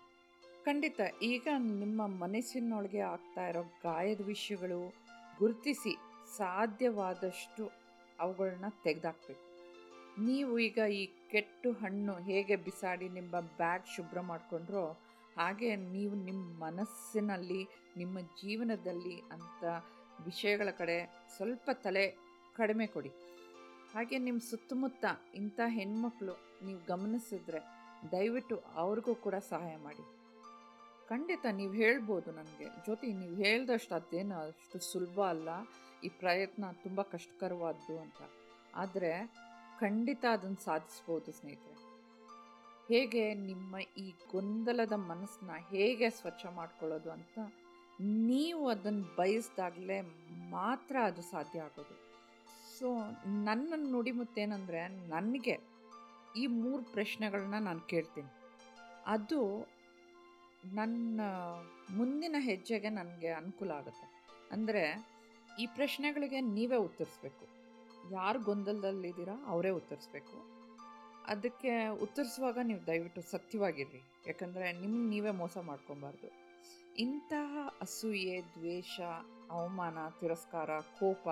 ಖಂಡಿತ, 0.66 1.00
ಈಗ 1.22 1.48
ನಿಮ್ಮ 1.58 2.08
ಮನಸ್ಸಿನೊಳಗೆ 2.08 3.00
ಆಗ್ತಾ 3.00 3.48
ಇರೋ 3.48 3.62
ಗಾಯದ 3.62 4.22
ವಿಷಯಗಳು 4.26 4.94
ಗುರುತಿಸಿ 5.40 5.94
ಸಾಧ್ಯವಾದಷ್ಟು 6.38 7.72
ಅವುಗಳನ್ನ 8.20 8.66
ತೆಗೆದಾಕ್ಬೇಕು. 8.84 9.44
ನೀವು 10.20 10.60
ಈಗ 10.60 10.78
ಈ 10.78 11.06
ಕೆಟ್ಟು 11.32 11.72
ಹಣ್ಣು 11.72 12.14
ಹೇಗೆ 12.14 12.56
ಬಿಸಾಡಿ 12.56 13.10
ನಿಮ್ಮ 13.10 13.40
ಬ್ಯಾಗ್ 13.40 13.86
ಶುಭ್ರ 13.96 14.20
ಮಾಡಿಕೊಂಡ್ರೋ 14.22 14.98
ಹಾಗೆ 15.38 15.76
ನೀವು 15.76 16.16
ನಿಮ್ಮ 16.16 16.64
ಮನಸ್ಸಿನಲ್ಲಿ, 16.64 17.68
ನಿಮ್ಮ 17.98 18.20
ಜೀವನದಲ್ಲಿ 18.20 19.16
ಅಂಥ 19.32 19.64
ವಿಷಯಗಳ 20.26 20.70
ಕಡೆ 20.70 21.28
ಸ್ವಲ್ಪ 21.38 21.70
ತಲೆ 21.74 22.27
ಕಡಿಮೆ 22.58 22.88
ಕೊಡಿ. 22.88 23.10
ಹಾಗೆ 23.94 24.18
ನಿಮ್ಮ 24.18 24.40
ಸುತ್ತಮುತ್ತ 24.50 25.06
ಇಂಥ 25.36 25.60
ಹೆಣ್ಮಕ್ಳು 25.68 26.34
ನೀವು 26.66 26.80
ಗಮನಿಸಿದ್ರೆ 26.88 27.60
ದಯವಿಟ್ಟು 28.12 28.58
ಅವ್ರಿಗೂ 28.58 29.16
ಕೂಡ 29.16 29.36
ಸಹಾಯ 29.36 29.76
ಮಾಡಿ. 29.76 30.18
ಖಂಡಿತ 31.08 31.46
ನೀವು 31.52 31.74
ಹೇಳ್ಬೋದು 31.74 32.32
ನನಗೆ. 32.32 32.66
ಜೊತೆ 32.86 33.14
ನೀವು 33.14 33.36
ಹೇಳ್ದಷ್ಟು 33.36 33.96
ಅದೇನು 33.96 34.36
ಅಷ್ಟು 34.36 34.80
ಸುಲಭ 34.80 35.20
ಅಲ್ಲ. 35.22 35.50
ಈ 36.04 36.10
ಪ್ರಯತ್ನ 36.10 36.64
ತುಂಬ 36.84 37.02
ಕಷ್ಟಕರವಾದ್ದು 37.02 38.00
ಅಂತ. 38.00 38.30
ಆದರೆ 38.76 39.34
ಖಂಡಿತ 39.80 40.26
ಅದನ್ನು 40.32 40.64
ಸಾಧಿಸ್ಬೋದು 40.66 41.32
ಸ್ನೇಹಿತರೆ. 41.32 41.78
ಹೇಗೆ 42.88 43.34
ನಿಮ್ಮ 43.34 43.78
ಈ 43.98 44.14
ಗೊಂದಲದ 44.32 44.92
ಮನಸ್ಸನ್ನ 44.92 45.52
ಹೇಗೆ 45.70 46.10
ಸ್ವಚ್ಛ 46.10 46.46
ಮಾಡ್ಕೊಳ್ಳೋದು 46.46 47.12
ಅಂತ 47.12 47.40
ನೀವು 48.02 48.70
ಅದನ್ನು 48.70 49.16
ಬಯಸ್ದಾಗಲೇ 49.16 50.02
ಮಾತ್ರ 50.50 50.96
ಅದು 51.04 51.22
ಸಾಧ್ಯ 51.22 51.60
ಆಗೋದು. 51.60 52.07
ಸೊ 52.80 52.98
ನನ್ನ 53.26 53.74
ನುಡಿಮುತ್ತೇನೆಂದರೆ 53.76 54.88
ನನಗೆ 54.88 55.60
ಈ 56.38 56.48
ಮೂರು 56.48 56.84
ಪ್ರಶ್ನೆಗಳನ್ನ 56.84 57.56
ನಾನು 57.60 57.80
ಕೇಳ್ತೀನಿ. 57.80 58.30
ಅದು 59.06 59.68
ನನ್ನ 60.74 61.22
ಮುಂದಿನ 61.96 62.36
ಹೆಜ್ಜೆಗೆ 62.40 62.90
ನನಗೆ 62.90 63.28
ಅನುಕೂಲ 63.28 63.72
ಆಗುತ್ತೆ. 63.72 64.26
ಅಂದರೆ 64.52 65.08
ಈ 65.60 65.68
ಪ್ರಶ್ನೆಗಳಿಗೆ 65.68 66.42
ನೀವೇ 66.42 66.76
ಉತ್ತರಿಸ್ಬೇಕು. 66.76 67.46
ಯಾರು 68.12 68.40
ಗೊಂದಲದಲ್ಲಿದ್ದೀರಾ 68.40 69.46
ಅವರೇ 69.48 69.70
ಉತ್ತರಿಸ್ಬೇಕು. 69.70 70.58
ಅದಕ್ಕೆ 71.28 71.88
ಉತ್ತರಿಸುವಾಗ 71.88 72.58
ನೀವು 72.64 72.88
ದಯವಿಟ್ಟು 72.88 73.22
ಸತ್ಯವಾಗಿರ್ರಿ. 73.22 74.02
ಯಾಕಂದರೆ 74.28 74.72
ನಿಮ್ಮ 74.72 75.10
ನೀವೇ 75.10 75.32
ಮೋಸ 75.32 75.58
ಮಾಡ್ಕೊಬಾರ್ದು. 75.58 76.32
ಇಂತಹ 76.98 77.58
ಅಸೂಯೆ, 77.82 78.42
ದ್ವೇಷ, 78.42 79.00
ಅವಮಾನ, 79.52 79.98
ತಿರಸ್ಕಾರ, 80.20 80.80
ಕೋಪ 80.80 81.28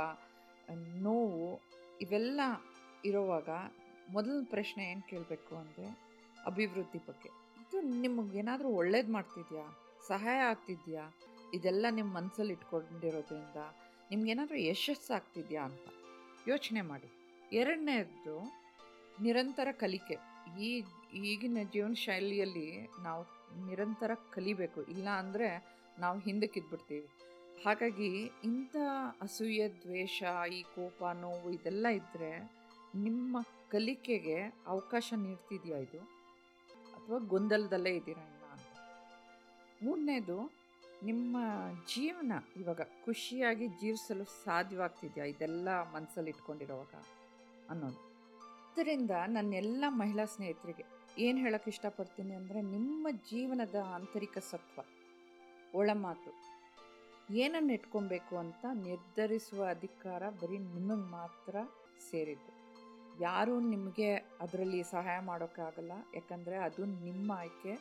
ನೋವು 0.73 1.61
ಇವೆಲ್ಲ 2.01 2.41
ಇರೋವಾಗ 3.05 3.49
ಮೊದಲ 4.11 4.31
ಪ್ರಶ್ನೆ 4.49 4.83
ಏನು 4.83 5.01
ಕೇಳಬೇಕು 5.01 5.55
ಅಂದರೆ 5.55 5.99
ಅಭಿವೃದ್ಧಿ 6.45 6.97
ಬಗ್ಗೆ. 6.97 7.29
ಇದು 7.61 7.81
ನಿಮಗೆ 7.81 8.37
ಏನಾದರೂ 8.37 8.69
ಒಳ್ಳೇದು 8.69 9.13
ಮಾಡ್ತಿದ್ಯಾ? 9.13 9.79
ಸಹಾಯ 10.07 10.39
ಆಗ್ತಿದೆಯಾ? 10.39 11.15
ಇದೆಲ್ಲ 11.53 11.85
ನಿಮ್ಮ 11.91 12.15
ಮನಸ್ಸಲ್ಲಿ 12.15 12.53
ಇಟ್ಕೊಂಡಿರೋದ್ರಿಂದ 12.53 13.55
ನಿಮ್ಗೇನಾದರೂ 14.11 14.57
ಯಶಸ್ಸು 14.57 15.13
ಆಗ್ತಿದ್ಯಾ 15.13 15.63
ಅಂತ 15.63 15.87
ಯೋಚನೆ 16.47 16.81
ಮಾಡಿ. 16.81 17.11
ಎರಡನೇದ್ದು 17.51 18.65
ನಿರಂತರ 19.21 19.67
ಕಲಿಕೆ. 19.71 20.17
ಈ 20.61 20.83
ಈಗಿನ 21.13 21.57
ಜೀವನ 21.73 21.93
ಶೈಲಿಯಲ್ಲಿ 21.93 22.89
ನಾವು 23.03 23.23
ನಿರಂತರ 23.65 24.11
ಕಲಿಬೇಕು. 24.33 24.81
ಇಲ್ಲ 24.81 25.09
ಅಂದರೆ 25.09 25.65
ನಾವು 25.99 26.19
ಹಿಂದಕ್ಕಿದ್ಬಿಡ್ತೀವಿ 26.19 27.07
ಹಾಗಾಗಿ 27.63 28.31
ಇಂಥ 28.43 28.75
ಅಸೂಯೆ, 29.21 29.67
ದ್ವೇಷ, 29.67 30.23
ಈ 30.51 30.63
ಕೋಪ, 30.63 31.03
ನೋವು 31.03 31.51
ಇದೆಲ್ಲ 31.51 31.87
ಇದ್ದರೆ 31.87 32.51
ನಿಮ್ಮ 32.95 33.37
ಕಲಿಕೆಗೆ 33.69 34.41
ಅವಕಾಶ 34.67 35.13
ನೀಡ್ತಿದೆಯಾ 35.15 35.77
ಇದು? 35.77 35.99
ಅಥವಾ 36.95 37.17
ಗೊಂದಲದಲ್ಲೇ 37.17 37.95
ಇದ್ದೀರಾ 37.95 38.21
ಅಂತ? 38.21 38.63
ಮೂರನೇದು, 39.83 40.51
ನಿಮ್ಮ 41.03 41.37
ಜೀವನ 41.87 42.31
ಇವಾಗ 42.57 42.81
ಖುಷಿಯಾಗಿ 43.05 43.67
ಜೀವಿಸಲು 43.67 44.23
ಸಾಧ್ಯವಾಗ್ತಿದೆಯಾ 44.23 45.25
ಇದೆಲ್ಲ 45.25 45.67
ಮನಸ್ಸಲ್ಲಿ 45.93 46.29
ಇಟ್ಕೊಂಡಿರೋವಾಗ 46.29 46.95
ಅನ್ನೋದು? 47.69 48.01
ಇದರಿಂದ 48.73 49.11
ನನ್ನೆಲ್ಲ 49.27 49.83
ಮಹಿಳಾ 49.87 50.25
ಸ್ನೇಹಿತರಿಗೆ 50.25 50.85
ಏನು 51.17 51.39
ಹೇಳೋಕ್ಕೆ 51.39 51.69
ಇಷ್ಟಪಡ್ತೀನಿ 51.69 52.35
ಅಂದರೆ 52.35 52.61
ನಿಮ್ಮ 52.61 53.07
ಜೀವನದ 53.11 53.75
ಆಂತರಿಕ 53.75 54.37
ಸತ್ವ 54.37 54.81
ಒಳಮಾತು 55.73 56.54
ಏನನ್ನು 57.29 57.73
ಇಟ್ಕೊಬೇಕು 57.73 58.37
ಅಂತ 58.37 58.65
ನಿರ್ಧರಿಸುವ 58.73 59.65
ಅಧಿಕಾರ 59.65 60.29
ಬರೀ 60.29 60.57
ನಿಮಗೆ 60.57 61.11
ಮಾತ್ರ 61.11 61.55
ಸೇರಿದ್ದು. 62.11 62.51
ಯಾರೂ 63.21 63.59
ನಿಮಗೆ 63.59 64.13
ಅದರಲ್ಲಿ 64.15 64.83
ಸಹಾಯ 64.83 65.19
ಮಾಡೋಕ್ಕಾಗಲ್ಲ, 65.19 65.91
ಯಾಕಂದರೆ 66.15 66.57
ಅದು 66.57 66.85
ನಿಮ್ಮ 66.85 67.31
ಆಯ್ಕೆ, 67.31 67.79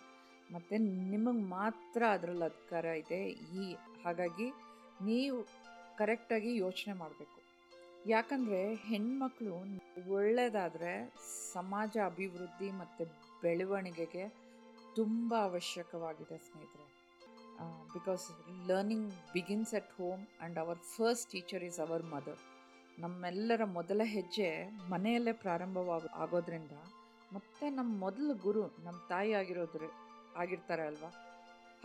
ಮತ್ತು 0.53 0.77
ನಿಮಗೆ 1.11 1.39
ಮಾತ್ರ 1.39 2.03
ಅದರಲ್ಲಿ 2.11 2.45
ಅಧಿಕಾರ 2.45 2.85
ಇದೆ. 2.85 3.25
ಈ, 3.29 3.77
ಹಾಗಾಗಿ 4.05 4.51
ನೀವು 5.05 5.47
ಕರೆಕ್ಟಾಗಿ 5.99 6.57
ಯೋಚನೆ 6.57 6.95
ಮಾಡಬೇಕು. 6.95 7.43
ಯಾಕಂದರೆ 8.07 8.75
ಹೆಣ್ಮಕ್ಳು 8.75 9.55
ಒಳ್ಳೆಯದಾದರೆ 10.13 11.15
ಸಮಾಜ 11.53 11.97
ಅಭಿವೃದ್ಧಿ 12.05 12.71
ಮತ್ತು 12.71 13.05
ಬೆಳವಣಿಗೆಗೆ 13.43 14.29
ತುಂಬ 14.95 15.35
ಅವಶ್ಯಕವಾಗಿದೆ 15.43 16.39
ಸ್ನೇಹಿತರೆ. 16.39 16.94
Because 17.93 18.33
learning 18.67 19.13
begins 19.33 19.75
at 19.75 19.93
home 19.93 20.27
and 20.41 20.59
our 20.59 20.79
first 20.79 21.31
teacher 21.31 21.65
is 21.65 21.81
our 21.81 22.03
mother 22.03 22.41
ನಮ್ಮೆಲ್ಲರ 22.99 23.65
ಮೊದಲ 23.65 24.01
ಹೆಜ್ಜೆ 24.05 24.73
ಮನೆಯಲ್ಲೇ 24.91 25.33
ಪ್ರಾರಂಭವಾಗ 25.33 26.07
ಆಗೋದ್ರಿಂದ 26.15 26.73
ಮತ್ತು 27.33 27.75
ನಮ್ಮ 27.75 28.01
ಮೊದಲ 28.01 28.31
ಗುರು 28.43 28.63
ನಮ್ಮ 28.63 29.07
ತಾಯಿ 29.09 29.33
ಆಗಿರೋದ್ರೆ 29.33 29.89
ಆಗಿರ್ತಾರೆ 30.37 30.83
ಅಲ್ವಾ? 30.83 31.11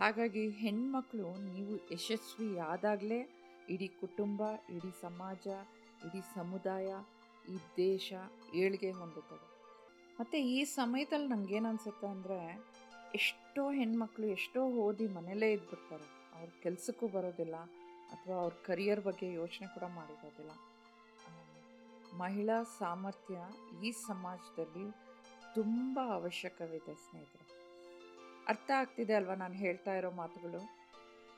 ಹಾಗಾಗಿ 0.00 0.50
ಹೆಣ್ಮಕ್ಳು 0.50 1.36
ನೀವು 1.36 1.92
ಯಶಸ್ವಿ 1.92 2.58
ಆದಾಗಲೇ 2.58 3.20
ಇಡೀ 3.68 3.86
ಕುಟುಂಬ, 3.86 4.42
ಇಡೀ 4.70 4.90
ಸಮಾಜ, 5.00 5.46
ಇಡೀ 6.06 6.20
ಸಮುದಾಯ, 6.34 6.88
ಈ 7.48 7.56
ದೇಶ 7.76 8.12
ಏಳಿಗೆ 8.54 8.90
ಹೊಂದುತ್ತದೆ 8.90 9.46
ಮತ್ತು 10.20 10.36
ಈ 10.36 10.64
ಸಮಯದಲ್ಲಿ 10.64 11.28
ನನಗೇನು 11.28 11.68
ಅನಿಸುತ್ತೆ 11.68 12.06
ಅಂದರೆ 12.06 12.38
ಎಷ್ಟೋ 13.14 13.70
ಹೆಣ್ಮಕ್ಳು 13.70 14.26
ಎಷ್ಟೋ 14.26 14.64
ಓದಿ 14.64 15.08
ಮನೇಲೇ 15.08 15.52
ಇದ್ಬಿಡ್ತಾರೆ. 15.52 16.38
ಅವ್ರ 16.38 16.50
ಕೆಲಸಕ್ಕೂ 16.62 17.08
ಬರೋದಿಲ್ಲ 17.08 17.56
ಅಥವಾ 18.10 18.36
ಅವ್ರ 18.36 18.54
ಕರಿಯರ್ 18.64 19.00
ಬಗ್ಗೆ 19.00 19.32
ಯೋಚನೆ 19.32 19.68
ಕೂಡ 19.68 19.82
ಮಾಡಿರೋದಿಲ್ಲ. 19.82 20.50
ಮಹಿಳಾ 22.18 22.62
ಸಾಮರ್ಥ್ಯ 22.62 23.38
ಈ 23.86 23.90
ಸಮಾಜದಲ್ಲಿ 23.90 24.90
ತುಂಬ 25.54 26.00
ಅವಶ್ಯಕವಿದೆ 26.12 26.94
ಸ್ನೇಹಿತರೆ. 26.94 27.60
ಅರ್ಥ 28.48 28.70
ಆಗ್ತಿದೆ 28.70 29.14
ಅಲ್ವಾ 29.14 29.34
ನಾನು 29.34 29.54
ಹೇಳ್ತಾ 29.54 29.94
ಇರೋ 29.94 30.10
ಮಾತುಗಳು? 30.10 30.80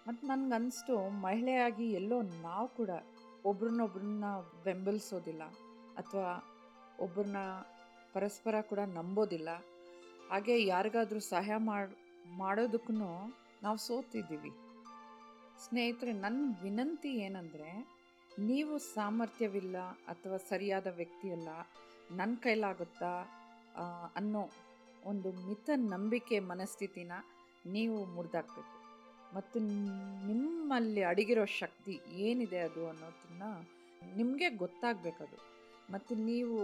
ಮತ್ತು 0.09 0.26
ನನಗನ್ನಿಸ್ತು 0.26 1.09
ಮಹಿಳೆಯಾಗಿ 1.09 1.93
ಎಲ್ಲೋ 1.93 2.23
ನಾವು 2.23 2.69
ಕೂಡ 2.69 2.91
ಒಬ್ರನ್ನೊಬ್ರನ್ನ 3.45 4.25
ಬೆಂಬಲಿಸೋದಿಲ್ಲ 4.64 5.43
ಅಥವಾ 5.97 6.59
ಒಬ್ಬರನ್ನ 7.00 7.37
ಪರಸ್ಪರ 8.12 8.61
ಕೂಡ 8.61 8.79
ನಂಬೋದಿಲ್ಲ. 8.79 9.49
ಹಾಗೆ 10.33 10.67
ಯಾರಿಗಾದರೂ 10.67 11.21
ಸಹಾಯ 11.21 11.57
ಮಾಡಿ 11.57 11.97
ಮಾಡೋದಕ್ಕೂ 12.37 12.93
ನಾವು 13.62 13.77
ಸೋತಿದ್ದೀವಿ. 13.77 14.51
ಸ್ನೇಹಿತರೆ, 15.65 16.12
ನನ್ನ 16.12 16.55
ವಿನಂತಿ 16.62 17.09
ಏನಂದರೆ, 17.09 17.89
ನೀವು 18.39 18.79
ಸಾಮರ್ಥ್ಯವಿಲ್ಲ 18.79 19.79
ಅಥವಾ 19.79 20.37
ಸರಿಯಾದ 20.37 20.87
ವ್ಯಕ್ತಿಯಲ್ಲ 20.87 21.49
ನನ್ನ 22.11 22.35
ಕೈಲಾಗುತ್ತಾ 22.41 23.11
ಅನ್ನೋ 24.17 24.49
ಒಂದು 25.05 25.47
ಮಿತ 25.47 25.71
ನಂಬಿಕೆ 25.77 26.39
ಮನಸ್ಥಿತಿನ 26.39 27.12
ನೀವು 27.67 28.05
ಮುರಿದಾಕ್ಬೇಕು. 28.05 28.77
ಮತ್ತು 29.35 29.61
ನಿಮ್ಮಲ್ಲಿ 30.27 31.03
ಅಡಗಿರೋ 31.03 31.45
ಶಕ್ತಿ 31.45 32.01
ಏನಿದೆ 32.12 32.59
ಅದು 32.59 32.89
ಅನ್ನೋದನ್ನ 32.89 33.43
ನಿಮಗೆ 34.17 34.51
ಗೊತ್ತಾಗಬೇಕದು. 34.51 35.39
ಮತ್ತು 35.93 36.15
ನೀವು 36.15 36.59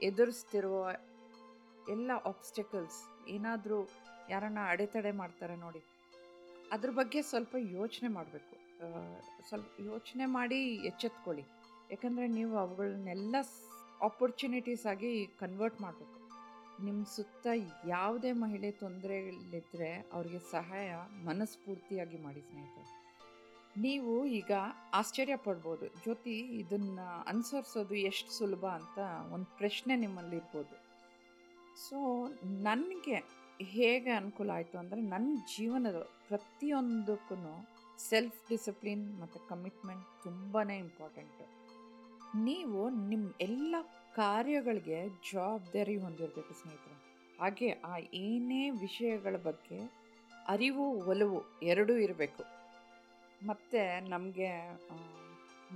ಎದುರಿಸ್ತಿರುವ 0.00 0.90
ಎಲ್ಲ 1.94 2.10
ಆಬ್ಸ್ಟೆಕಲ್ಸ್ 2.30 2.98
ಏನಾದರೂ 3.34 3.78
ಯಾರನ್ನ 4.32 4.60
ಅಡೆತಡೆ 4.72 5.12
ಮಾಡ್ತಾರೆ 5.20 5.56
ನೋಡಿ, 5.64 5.82
ಅದ್ರ 6.74 6.90
ಬಗ್ಗೆ 6.98 7.20
ಸ್ವಲ್ಪ 7.30 7.54
ಯೋಚನೆ 7.78 8.08
ಮಾಡಬೇಕು. 8.16 8.54
ಸ್ವಲ್ಪ 9.48 9.68
ಯೋಚನೆ 9.90 10.26
ಮಾಡಿ 10.36 10.58
ಎಚ್ಚೆತ್ಕೊಳ್ಳಿ. 10.90 11.44
ಯಾಕಂದರೆ 11.92 12.26
ನೀವು 12.38 12.54
ಅವುಗಳನ್ನೆಲ್ಲ 12.62 13.36
ಆಪರ್ಚುನಿಟೀಸ್ 14.08 14.84
ಆಗಿ 14.92 15.12
ಕನ್ವರ್ಟ್ 15.42 15.78
ಮಾಡಬೇಕು. 15.84 16.18
ನಿಮ್ಮ 16.86 17.02
ಸುತ್ತ 17.14 17.46
ಯಾವುದೇ 17.88 18.30
ಮಹಿಳೆ 18.42 18.70
ತೊಂದರೆಗಳಿದ್ದರೆ 18.80 19.90
ಅವ್ರಿಗೆ 20.12 20.40
ಸಹಾಯ 20.50 20.88
ಮನಸ್ಫೂರ್ತಿಯಾಗಿ 21.28 22.18
ಮಾಡಿ 22.24 22.42
ಸ್ನೇಹಿತರೆ. 22.48 22.90
ನೀವು 23.84 24.12
ಈಗ 24.38 24.52
ಆಶ್ಚರ್ಯ 25.00 25.36
ಪಡ್ಬೋದು. 25.46 25.86
ಜ್ಯೋತಿ, 26.02 26.36
ಇದನ್ನು 26.62 27.06
ಅನುಸರಿಸೋದು 27.32 27.96
ಎಷ್ಟು 28.10 28.32
ಸುಲಭ 28.38 28.64
ಅಂತ 28.80 28.98
ಒಂದು 29.34 29.48
ಪ್ರಶ್ನೆ 29.60 29.96
ನಿಮ್ಮಲ್ಲಿರ್ಬೋದು. 30.04 30.74
ಸೊ, 31.76 32.28
ನನಗೆ 32.44 33.24
ಹೇಗೆ 33.62 34.10
ಅನುಕೂಲ 34.10 34.50
ಆಯಿತು 34.50 34.78
ಅಂದರೆ 34.78 35.00
ನನ್ನ 35.00 35.38
ಜೀವನದ 35.58 35.96
ಪ್ರತಿಯೊಂದಕ್ಕೂ 36.28 37.68
ಸೆಲ್ಫ್ 37.98 38.50
ಡಿಸಿಪ್ಲಿನ್ 38.50 39.20
ಮತ್ತು 39.20 39.48
ಕಮಿಟ್ಮೆಂಟ್ 39.48 40.22
ತುಂಬಾ 40.24 40.62
ಇಂಪಾರ್ಟೆಂಟು 40.62 41.56
ನೀವು 42.42 42.90
ನಿಮ್ಮ 42.90 43.32
ಎಲ್ಲ 43.40 43.74
ಕಾರ್ಯಗಳಿಗೆ 44.14 45.08
ಜವಾಬ್ದಾರಿ 45.32 45.96
ಹೊಂದಿರಬೇಕು 45.96 46.54
ಸ್ನೇಹಿತರೆ. 46.54 47.16
ಹಾಗೆ 47.40 47.70
ಆ 47.70 47.96
ಏನೇ 47.96 48.70
ವಿಷಯಗಳ 48.70 49.36
ಬಗ್ಗೆ 49.36 49.92
ಅರಿವು, 50.48 51.04
ಒಲವು 51.04 51.60
ಎರಡೂ 51.62 51.92
ಇರಬೇಕು. 51.92 52.44
ಮತ್ತು 53.46 54.08
ನಮಗೆ 54.08 54.70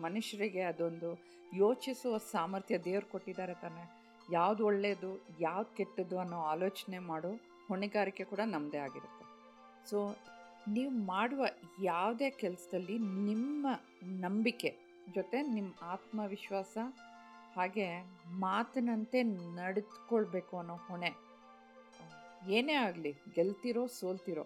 ಮನುಷ್ಯರಿಗೆ 0.00 0.60
ಅದೊಂದು 0.60 1.18
ಯೋಚಿಸುವ 1.56 2.18
ಸಾಮರ್ಥ್ಯ 2.18 2.78
ದೇವ್ರು 2.78 3.06
ಕೊಟ್ಟಿದ್ದಾರೆ 3.06 3.54
ತಾನೆ. 3.54 3.99
ಯಾವುದು 4.32 4.62
ಒಳ್ಳೆಯದು 4.64 5.10
ಯಾವ್ದು 5.40 5.70
ಕೆಟ್ಟದ್ದು 5.76 6.18
ಅನ್ನೋ 6.18 6.38
ಆಲೋಚನೆ 6.52 6.98
ಮಾಡೋ 7.10 7.30
ಹೊಣೆಗಾರಿಕೆ 7.68 8.24
ಕೂಡ 8.24 8.40
ನಮ್ಮದೇ 8.44 8.80
ಆಗಿರುತ್ತೆ. 8.86 9.24
ಸೊ 9.90 9.98
ನೀವು 10.68 10.90
ಮಾಡುವ 10.90 11.42
ಯಾವುದೇ 11.82 12.28
ಕೆಲಸದಲ್ಲಿ 12.30 12.96
ನಿಮ್ಮ 13.28 13.66
ನಂಬಿಕೆ 14.26 14.70
ಜೊತೆ 15.14 15.38
ನಿಮ್ಮ 15.42 15.70
ಆತ್ಮವಿಶ್ವಾಸ 15.82 16.78
ಹಾಗೆ 17.56 17.86
ಮಾತಿನಂತೆ 18.38 19.20
ನಡೆದುಕೊಳ್ಬೇಕು 19.56 20.54
ಅನ್ನೋ 20.58 20.76
ಹೊಣೆ, 20.88 21.10
ಏನೇ 22.56 22.74
ಆಗಲಿ, 22.86 23.12
ಗೆಲ್ತಿರೋ, 23.34 23.86
ಸೋಲ್ತಿರೋ, 23.86 24.44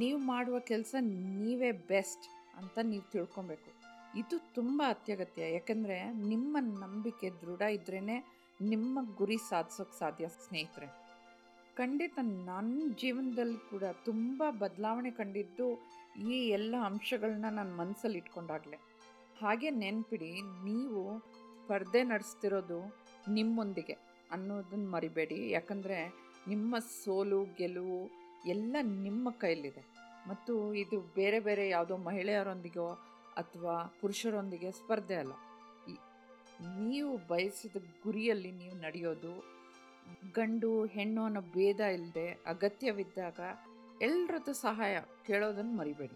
ನೀವು 0.00 0.18
ಮಾಡುವ 0.32 0.56
ಕೆಲಸ 0.70 0.94
ನೀವೇ 1.40 1.70
ಬೆಸ್ಟ್ 1.92 2.26
ಅಂತ 2.56 2.78
ನೀವು 2.82 3.04
ತಿಳ್ಕೊಬೇಕು. 3.12 3.70
ಇದು 4.18 4.36
ತುಂಬ 4.54 4.82
ಅತ್ಯಗತ್ಯ, 4.88 5.42
ಯಾಕಂದರೆ 5.54 5.98
ನಿಮ್ಮ 6.32 6.56
ನಂಬಿಕೆ 6.84 7.30
ದೃಢ 7.42 7.62
ಇದ್ರೇ 7.78 8.18
ನಿಮ್ಮ 8.60 8.98
ಗುರಿ 9.16 9.36
ಸಾಧಿಸೋಕೆ 9.36 9.98
ಸಾಧ್ಯ, 9.98 10.28
ಸ್ನೇಹಿತರೆ. 10.28 10.88
ಖಂಡಿತ 11.76 12.18
ನನ್ನ 12.22 12.92
ಜೀವನದಲ್ಲಿ 13.00 13.70
ಕೂಡ 13.70 13.84
ತುಂಬ 14.04 14.42
ಬದಲಾವಣೆ 14.58 15.10
ಕಂಡಿದ್ದು 15.10 15.66
ಈ 16.28 16.48
ಎಲ್ಲ 16.48 16.74
ಅಂಶಗಳನ್ನ 16.84 17.46
ನನ್ನ 17.50 17.72
ಮನಸ್ಸಲ್ಲಿ 17.76 18.18
ಇಟ್ಕೊಂಡಾಗಲೇ. 18.18 18.78
ಹಾಗೆ 19.42 19.70
ನೆನ್ಪಿಡಿ, 19.70 20.32
ನೀವು 20.40 21.18
ಸ್ಪರ್ಧೆ 21.62 22.02
ನಡೆಸ್ತಿರೋದು 22.02 22.80
ನಿಮ್ಮೊಂದಿಗೆ 23.32 23.96
ಅನ್ನೋದನ್ನು 24.30 24.90
ಮರಿಬೇಡಿ. 24.90 25.50
ಯಾಕಂದರೆ 25.50 25.98
ನಿಮ್ಮ 26.48 26.78
ಸೋಲು, 26.78 27.44
ಗೆಲುವು 27.44 28.00
ಎಲ್ಲ 28.46 28.76
ನಿಮ್ಮ 28.82 29.30
ಕೈಲಿದೆ 29.30 29.84
ಮತ್ತು 30.28 30.74
ಇದು 30.74 31.00
ಬೇರೆ 31.00 31.40
ಬೇರೆ 31.40 31.68
ಯಾವುದೋ 31.68 31.96
ಮಹಿಳೆಯರೊಂದಿಗೋ 31.96 32.88
ಅಥವಾ 33.36 33.74
ಪುರುಷರೊಂದಿಗೆ 34.00 34.70
ಸ್ಪರ್ಧೆ 34.70 35.14
ಅಲ್ಲ. 35.14 35.32
ನೀವು 36.60 37.16
ಬಯಸಿದ 37.16 37.76
ಗುರಿಯಲ್ಲಿ 37.76 38.50
ನೀವು 38.50 38.74
ನಡೆಯೋದು, 38.74 39.60
ಗಂಡು, 40.32 40.86
ಹೆಣ್ಣು 40.86 41.24
ಅನ್ನೋ 41.24 41.40
ಭೇದ 41.40 41.80
ಇಲ್ಲದೆ 41.80 42.28
ಅಗತ್ಯವಿದ್ದಾಗ 42.46 43.40
ಎಲ್ಲರದ್ದು 44.02 44.52
ಸಹಾಯ 44.52 45.00
ಕೇಳೋದನ್ನು 45.26 45.76
ಮರಿಬೇಡಿ. 45.76 46.14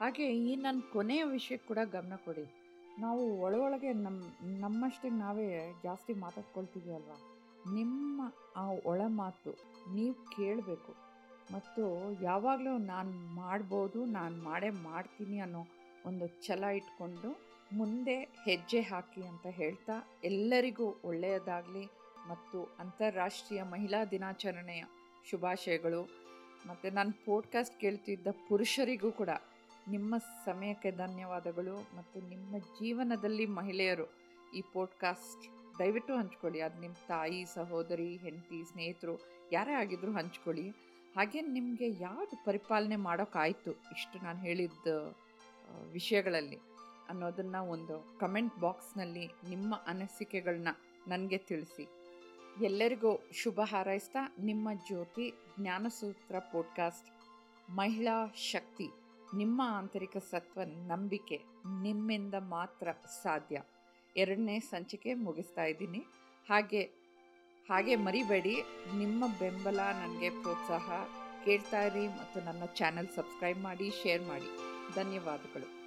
ಹಾಗೆ 0.00 0.36
ಈ 0.36 0.56
ನನ್ನ 0.56 0.80
ಕೊನೆಯ 0.92 1.24
ವಿಷಯಕ್ಕೆ 1.24 1.68
ಕೂಡ 1.68 1.78
ಗಮನ 1.84 2.16
ಕೊಡಿ. 2.24 2.44
ನಾವು 2.98 3.40
ಒಳಗೊಳಗೆ 3.40 3.92
ನಮ್ಮ 3.92 4.22
ನಮ್ಮಷ್ಟೇ 4.60 5.08
ನಾವೇ 5.08 5.74
ಜಾಸ್ತಿ 5.82 6.12
ಮಾತಾಡ್ಕೊಳ್ತೀವಿ 6.12 6.94
ಅಲ್ವಾ? 6.94 7.18
ನಿಮ್ಮ 7.74 8.22
ಆ 8.56 8.70
ಒಳ 8.70 9.00
ಮಾತು 9.06 9.50
ನೀವು 9.94 10.14
ಕೇಳಬೇಕು. 10.36 10.92
ಮತ್ತು 11.52 11.84
ಯಾವಾಗಲೂ 12.22 12.78
ನಾನು 12.78 13.10
ಮಾಡ್ಬೋದು, 13.10 14.04
ನಾನು 14.04 14.42
ಮಾಡೇ 14.42 14.70
ಮಾಡ್ತೀನಿ 14.70 15.38
ಅನ್ನೋ 15.38 15.66
ಒಂದು 16.06 16.46
ಛಲ 16.46 16.64
ಇಟ್ಕೊಂಡು 16.64 17.47
ಮುಂದೆ 17.72 18.20
ಹೆಜ್ಜೆ 18.20 18.80
ಹಾಕಿ 18.80 19.22
ಅಂತ 19.22 19.46
ಹೇಳ್ತಾ 19.46 20.08
ಎಲ್ಲರಿಗೂ 20.24 21.00
ಒಳ್ಳೆಯದಾಗಲಿ 21.04 21.88
ಮತ್ತು 22.28 22.76
ಅಂತಾರಾಷ್ಟ್ರೀಯ 22.78 23.62
ಮಹಿಳಾ 23.62 24.04
ದಿನಾಚರಣೆಯ 24.04 24.84
ಶುಭಾಶಯಗಳು. 25.30 26.02
ಮತ್ತು 26.66 26.90
ನನ್ನ 26.90 27.10
ಪೋಡ್ಕಾಸ್ಟ್ 27.24 27.80
ಕೇಳ್ತಿದ್ದ 27.80 28.26
ಪುರುಷರಿಗೂ 28.48 29.12
ಕೂಡ 29.12 29.28
ನಿಮ್ಮ 29.88 30.18
ಸಮಯಕ್ಕೆ 30.18 30.90
ಧನ್ಯವಾದಗಳು 30.90 31.96
ಮತ್ತು 31.96 32.28
ನಿಮ್ಮ 32.28 32.58
ಜೀವನದಲ್ಲಿ 32.58 33.46
ಮಹಿಳೆಯರು 33.46 34.12
ಈ 34.54 34.62
ಪೋಡ್ಕಾಸ್ಟ್ 34.72 35.48
ದಯವಿಟ್ಟು 35.78 36.16
ಹಂಚ್ಕೊಳ್ಳಿ. 36.16 36.60
ಅದು 36.60 36.80
ನಿಮ್ಮ 36.80 36.96
ತಾಯಿ, 37.08 37.44
ಸಹೋದರಿ, 37.44 38.16
ಹೆಂಡತಿ, 38.16 38.72
ಸ್ನೇಹಿತರು 38.72 39.20
ಯಾರೇ 39.52 39.72
ಆಗಿದ್ದರೂ 39.72 40.12
ಹಂಚ್ಕೊಳ್ಳಿ. 40.12 40.70
ಹಾಗೆ 41.16 41.40
ನಿಮಗೆ 41.40 41.90
ಯಾವುದು 41.90 42.44
ಪರಿಪಾಲನೆ 42.44 42.96
ಮಾಡೋಕ್ಕಾಯಿತು 42.96 43.70
ಇಷ್ಟು 43.70 44.24
ನಾನು 44.24 44.38
ಹೇಳಿದ್ದ 44.38 45.14
ವಿಷಯಗಳಲ್ಲಿ. 45.92 46.58
ಅನ್ನೋದನ್ನು 47.08 47.68
ಒಂದು 47.68 48.18
ಕಮೆಂಟ್ 48.18 48.58
ಬಾಕ್ಸ್ನಲ್ಲಿ 48.58 49.26
ನಿಮ್ಮ 49.48 49.74
ಅನಿಸಿಕೆಗಳನ್ನ 49.86 50.68
ನನಗೆ 51.08 51.38
ತಿಳಿಸಿ. 51.38 51.88
ಎಲ್ಲರಿಗೂ 52.64 53.20
ಶುಭ 53.32 53.60
ಹಾರೈಸ್ತಾ 53.64 54.34
ನಿಮ್ಮ 54.40 54.68
ಜ್ಯೋತಿ 54.86 55.34
ಜ್ಞಾನಸೂತ್ರ 55.60 56.38
ಪೋಡ್ಕಾಸ್ಟ್ 56.38 57.10
ಮಹಿಳಾ 57.70 58.32
ಶಕ್ತಿ, 58.34 58.88
ನಿಮ್ಮ 59.36 59.62
ಆಂತರಿಕ 59.64 60.16
ಸತ್ವ 60.30 60.60
ನಂಬಿಕೆ 60.62 61.40
ನಿಮ್ಮಿಂದ 61.82 62.34
ಮಾತ್ರ 62.34 62.92
ಸಾಧ್ಯ. 63.22 63.62
ಎರಡನೇ 64.16 64.60
ಸಂಚಿಕೆ 64.60 65.14
ಮುಗಿಸ್ತಾ 65.14 65.64
ಇದ್ದೀನಿ. 65.64 65.98
ಹಾಗೆ 66.50 66.82
ಹಾಗೆ 67.70 67.96
ಮರಿಬೇಡಿ. 67.96 68.62
ನಿಮ್ಮ 68.96 69.24
ಬೆಂಬಲ 69.38 69.80
ನನಗೆ 69.80 70.30
ಪ್ರೋತ್ಸಾಹ. 70.30 70.90
ಕೇಳ್ತಾ 71.44 71.82
ಇರಿ 71.82 72.08
ಮತ್ತು 72.08 72.40
ನನ್ನ 72.40 72.64
ಚಾನೆಲ್ 72.64 73.08
ಸಬ್ಸ್ಕ್ರೈಬ್ 73.16 73.58
ಮಾಡಿ 73.58 73.90
ಶೇರ್ 73.90 74.22
ಮಾಡಿ. 74.22 74.56
ಧನ್ಯವಾದಗಳು. 74.94 75.77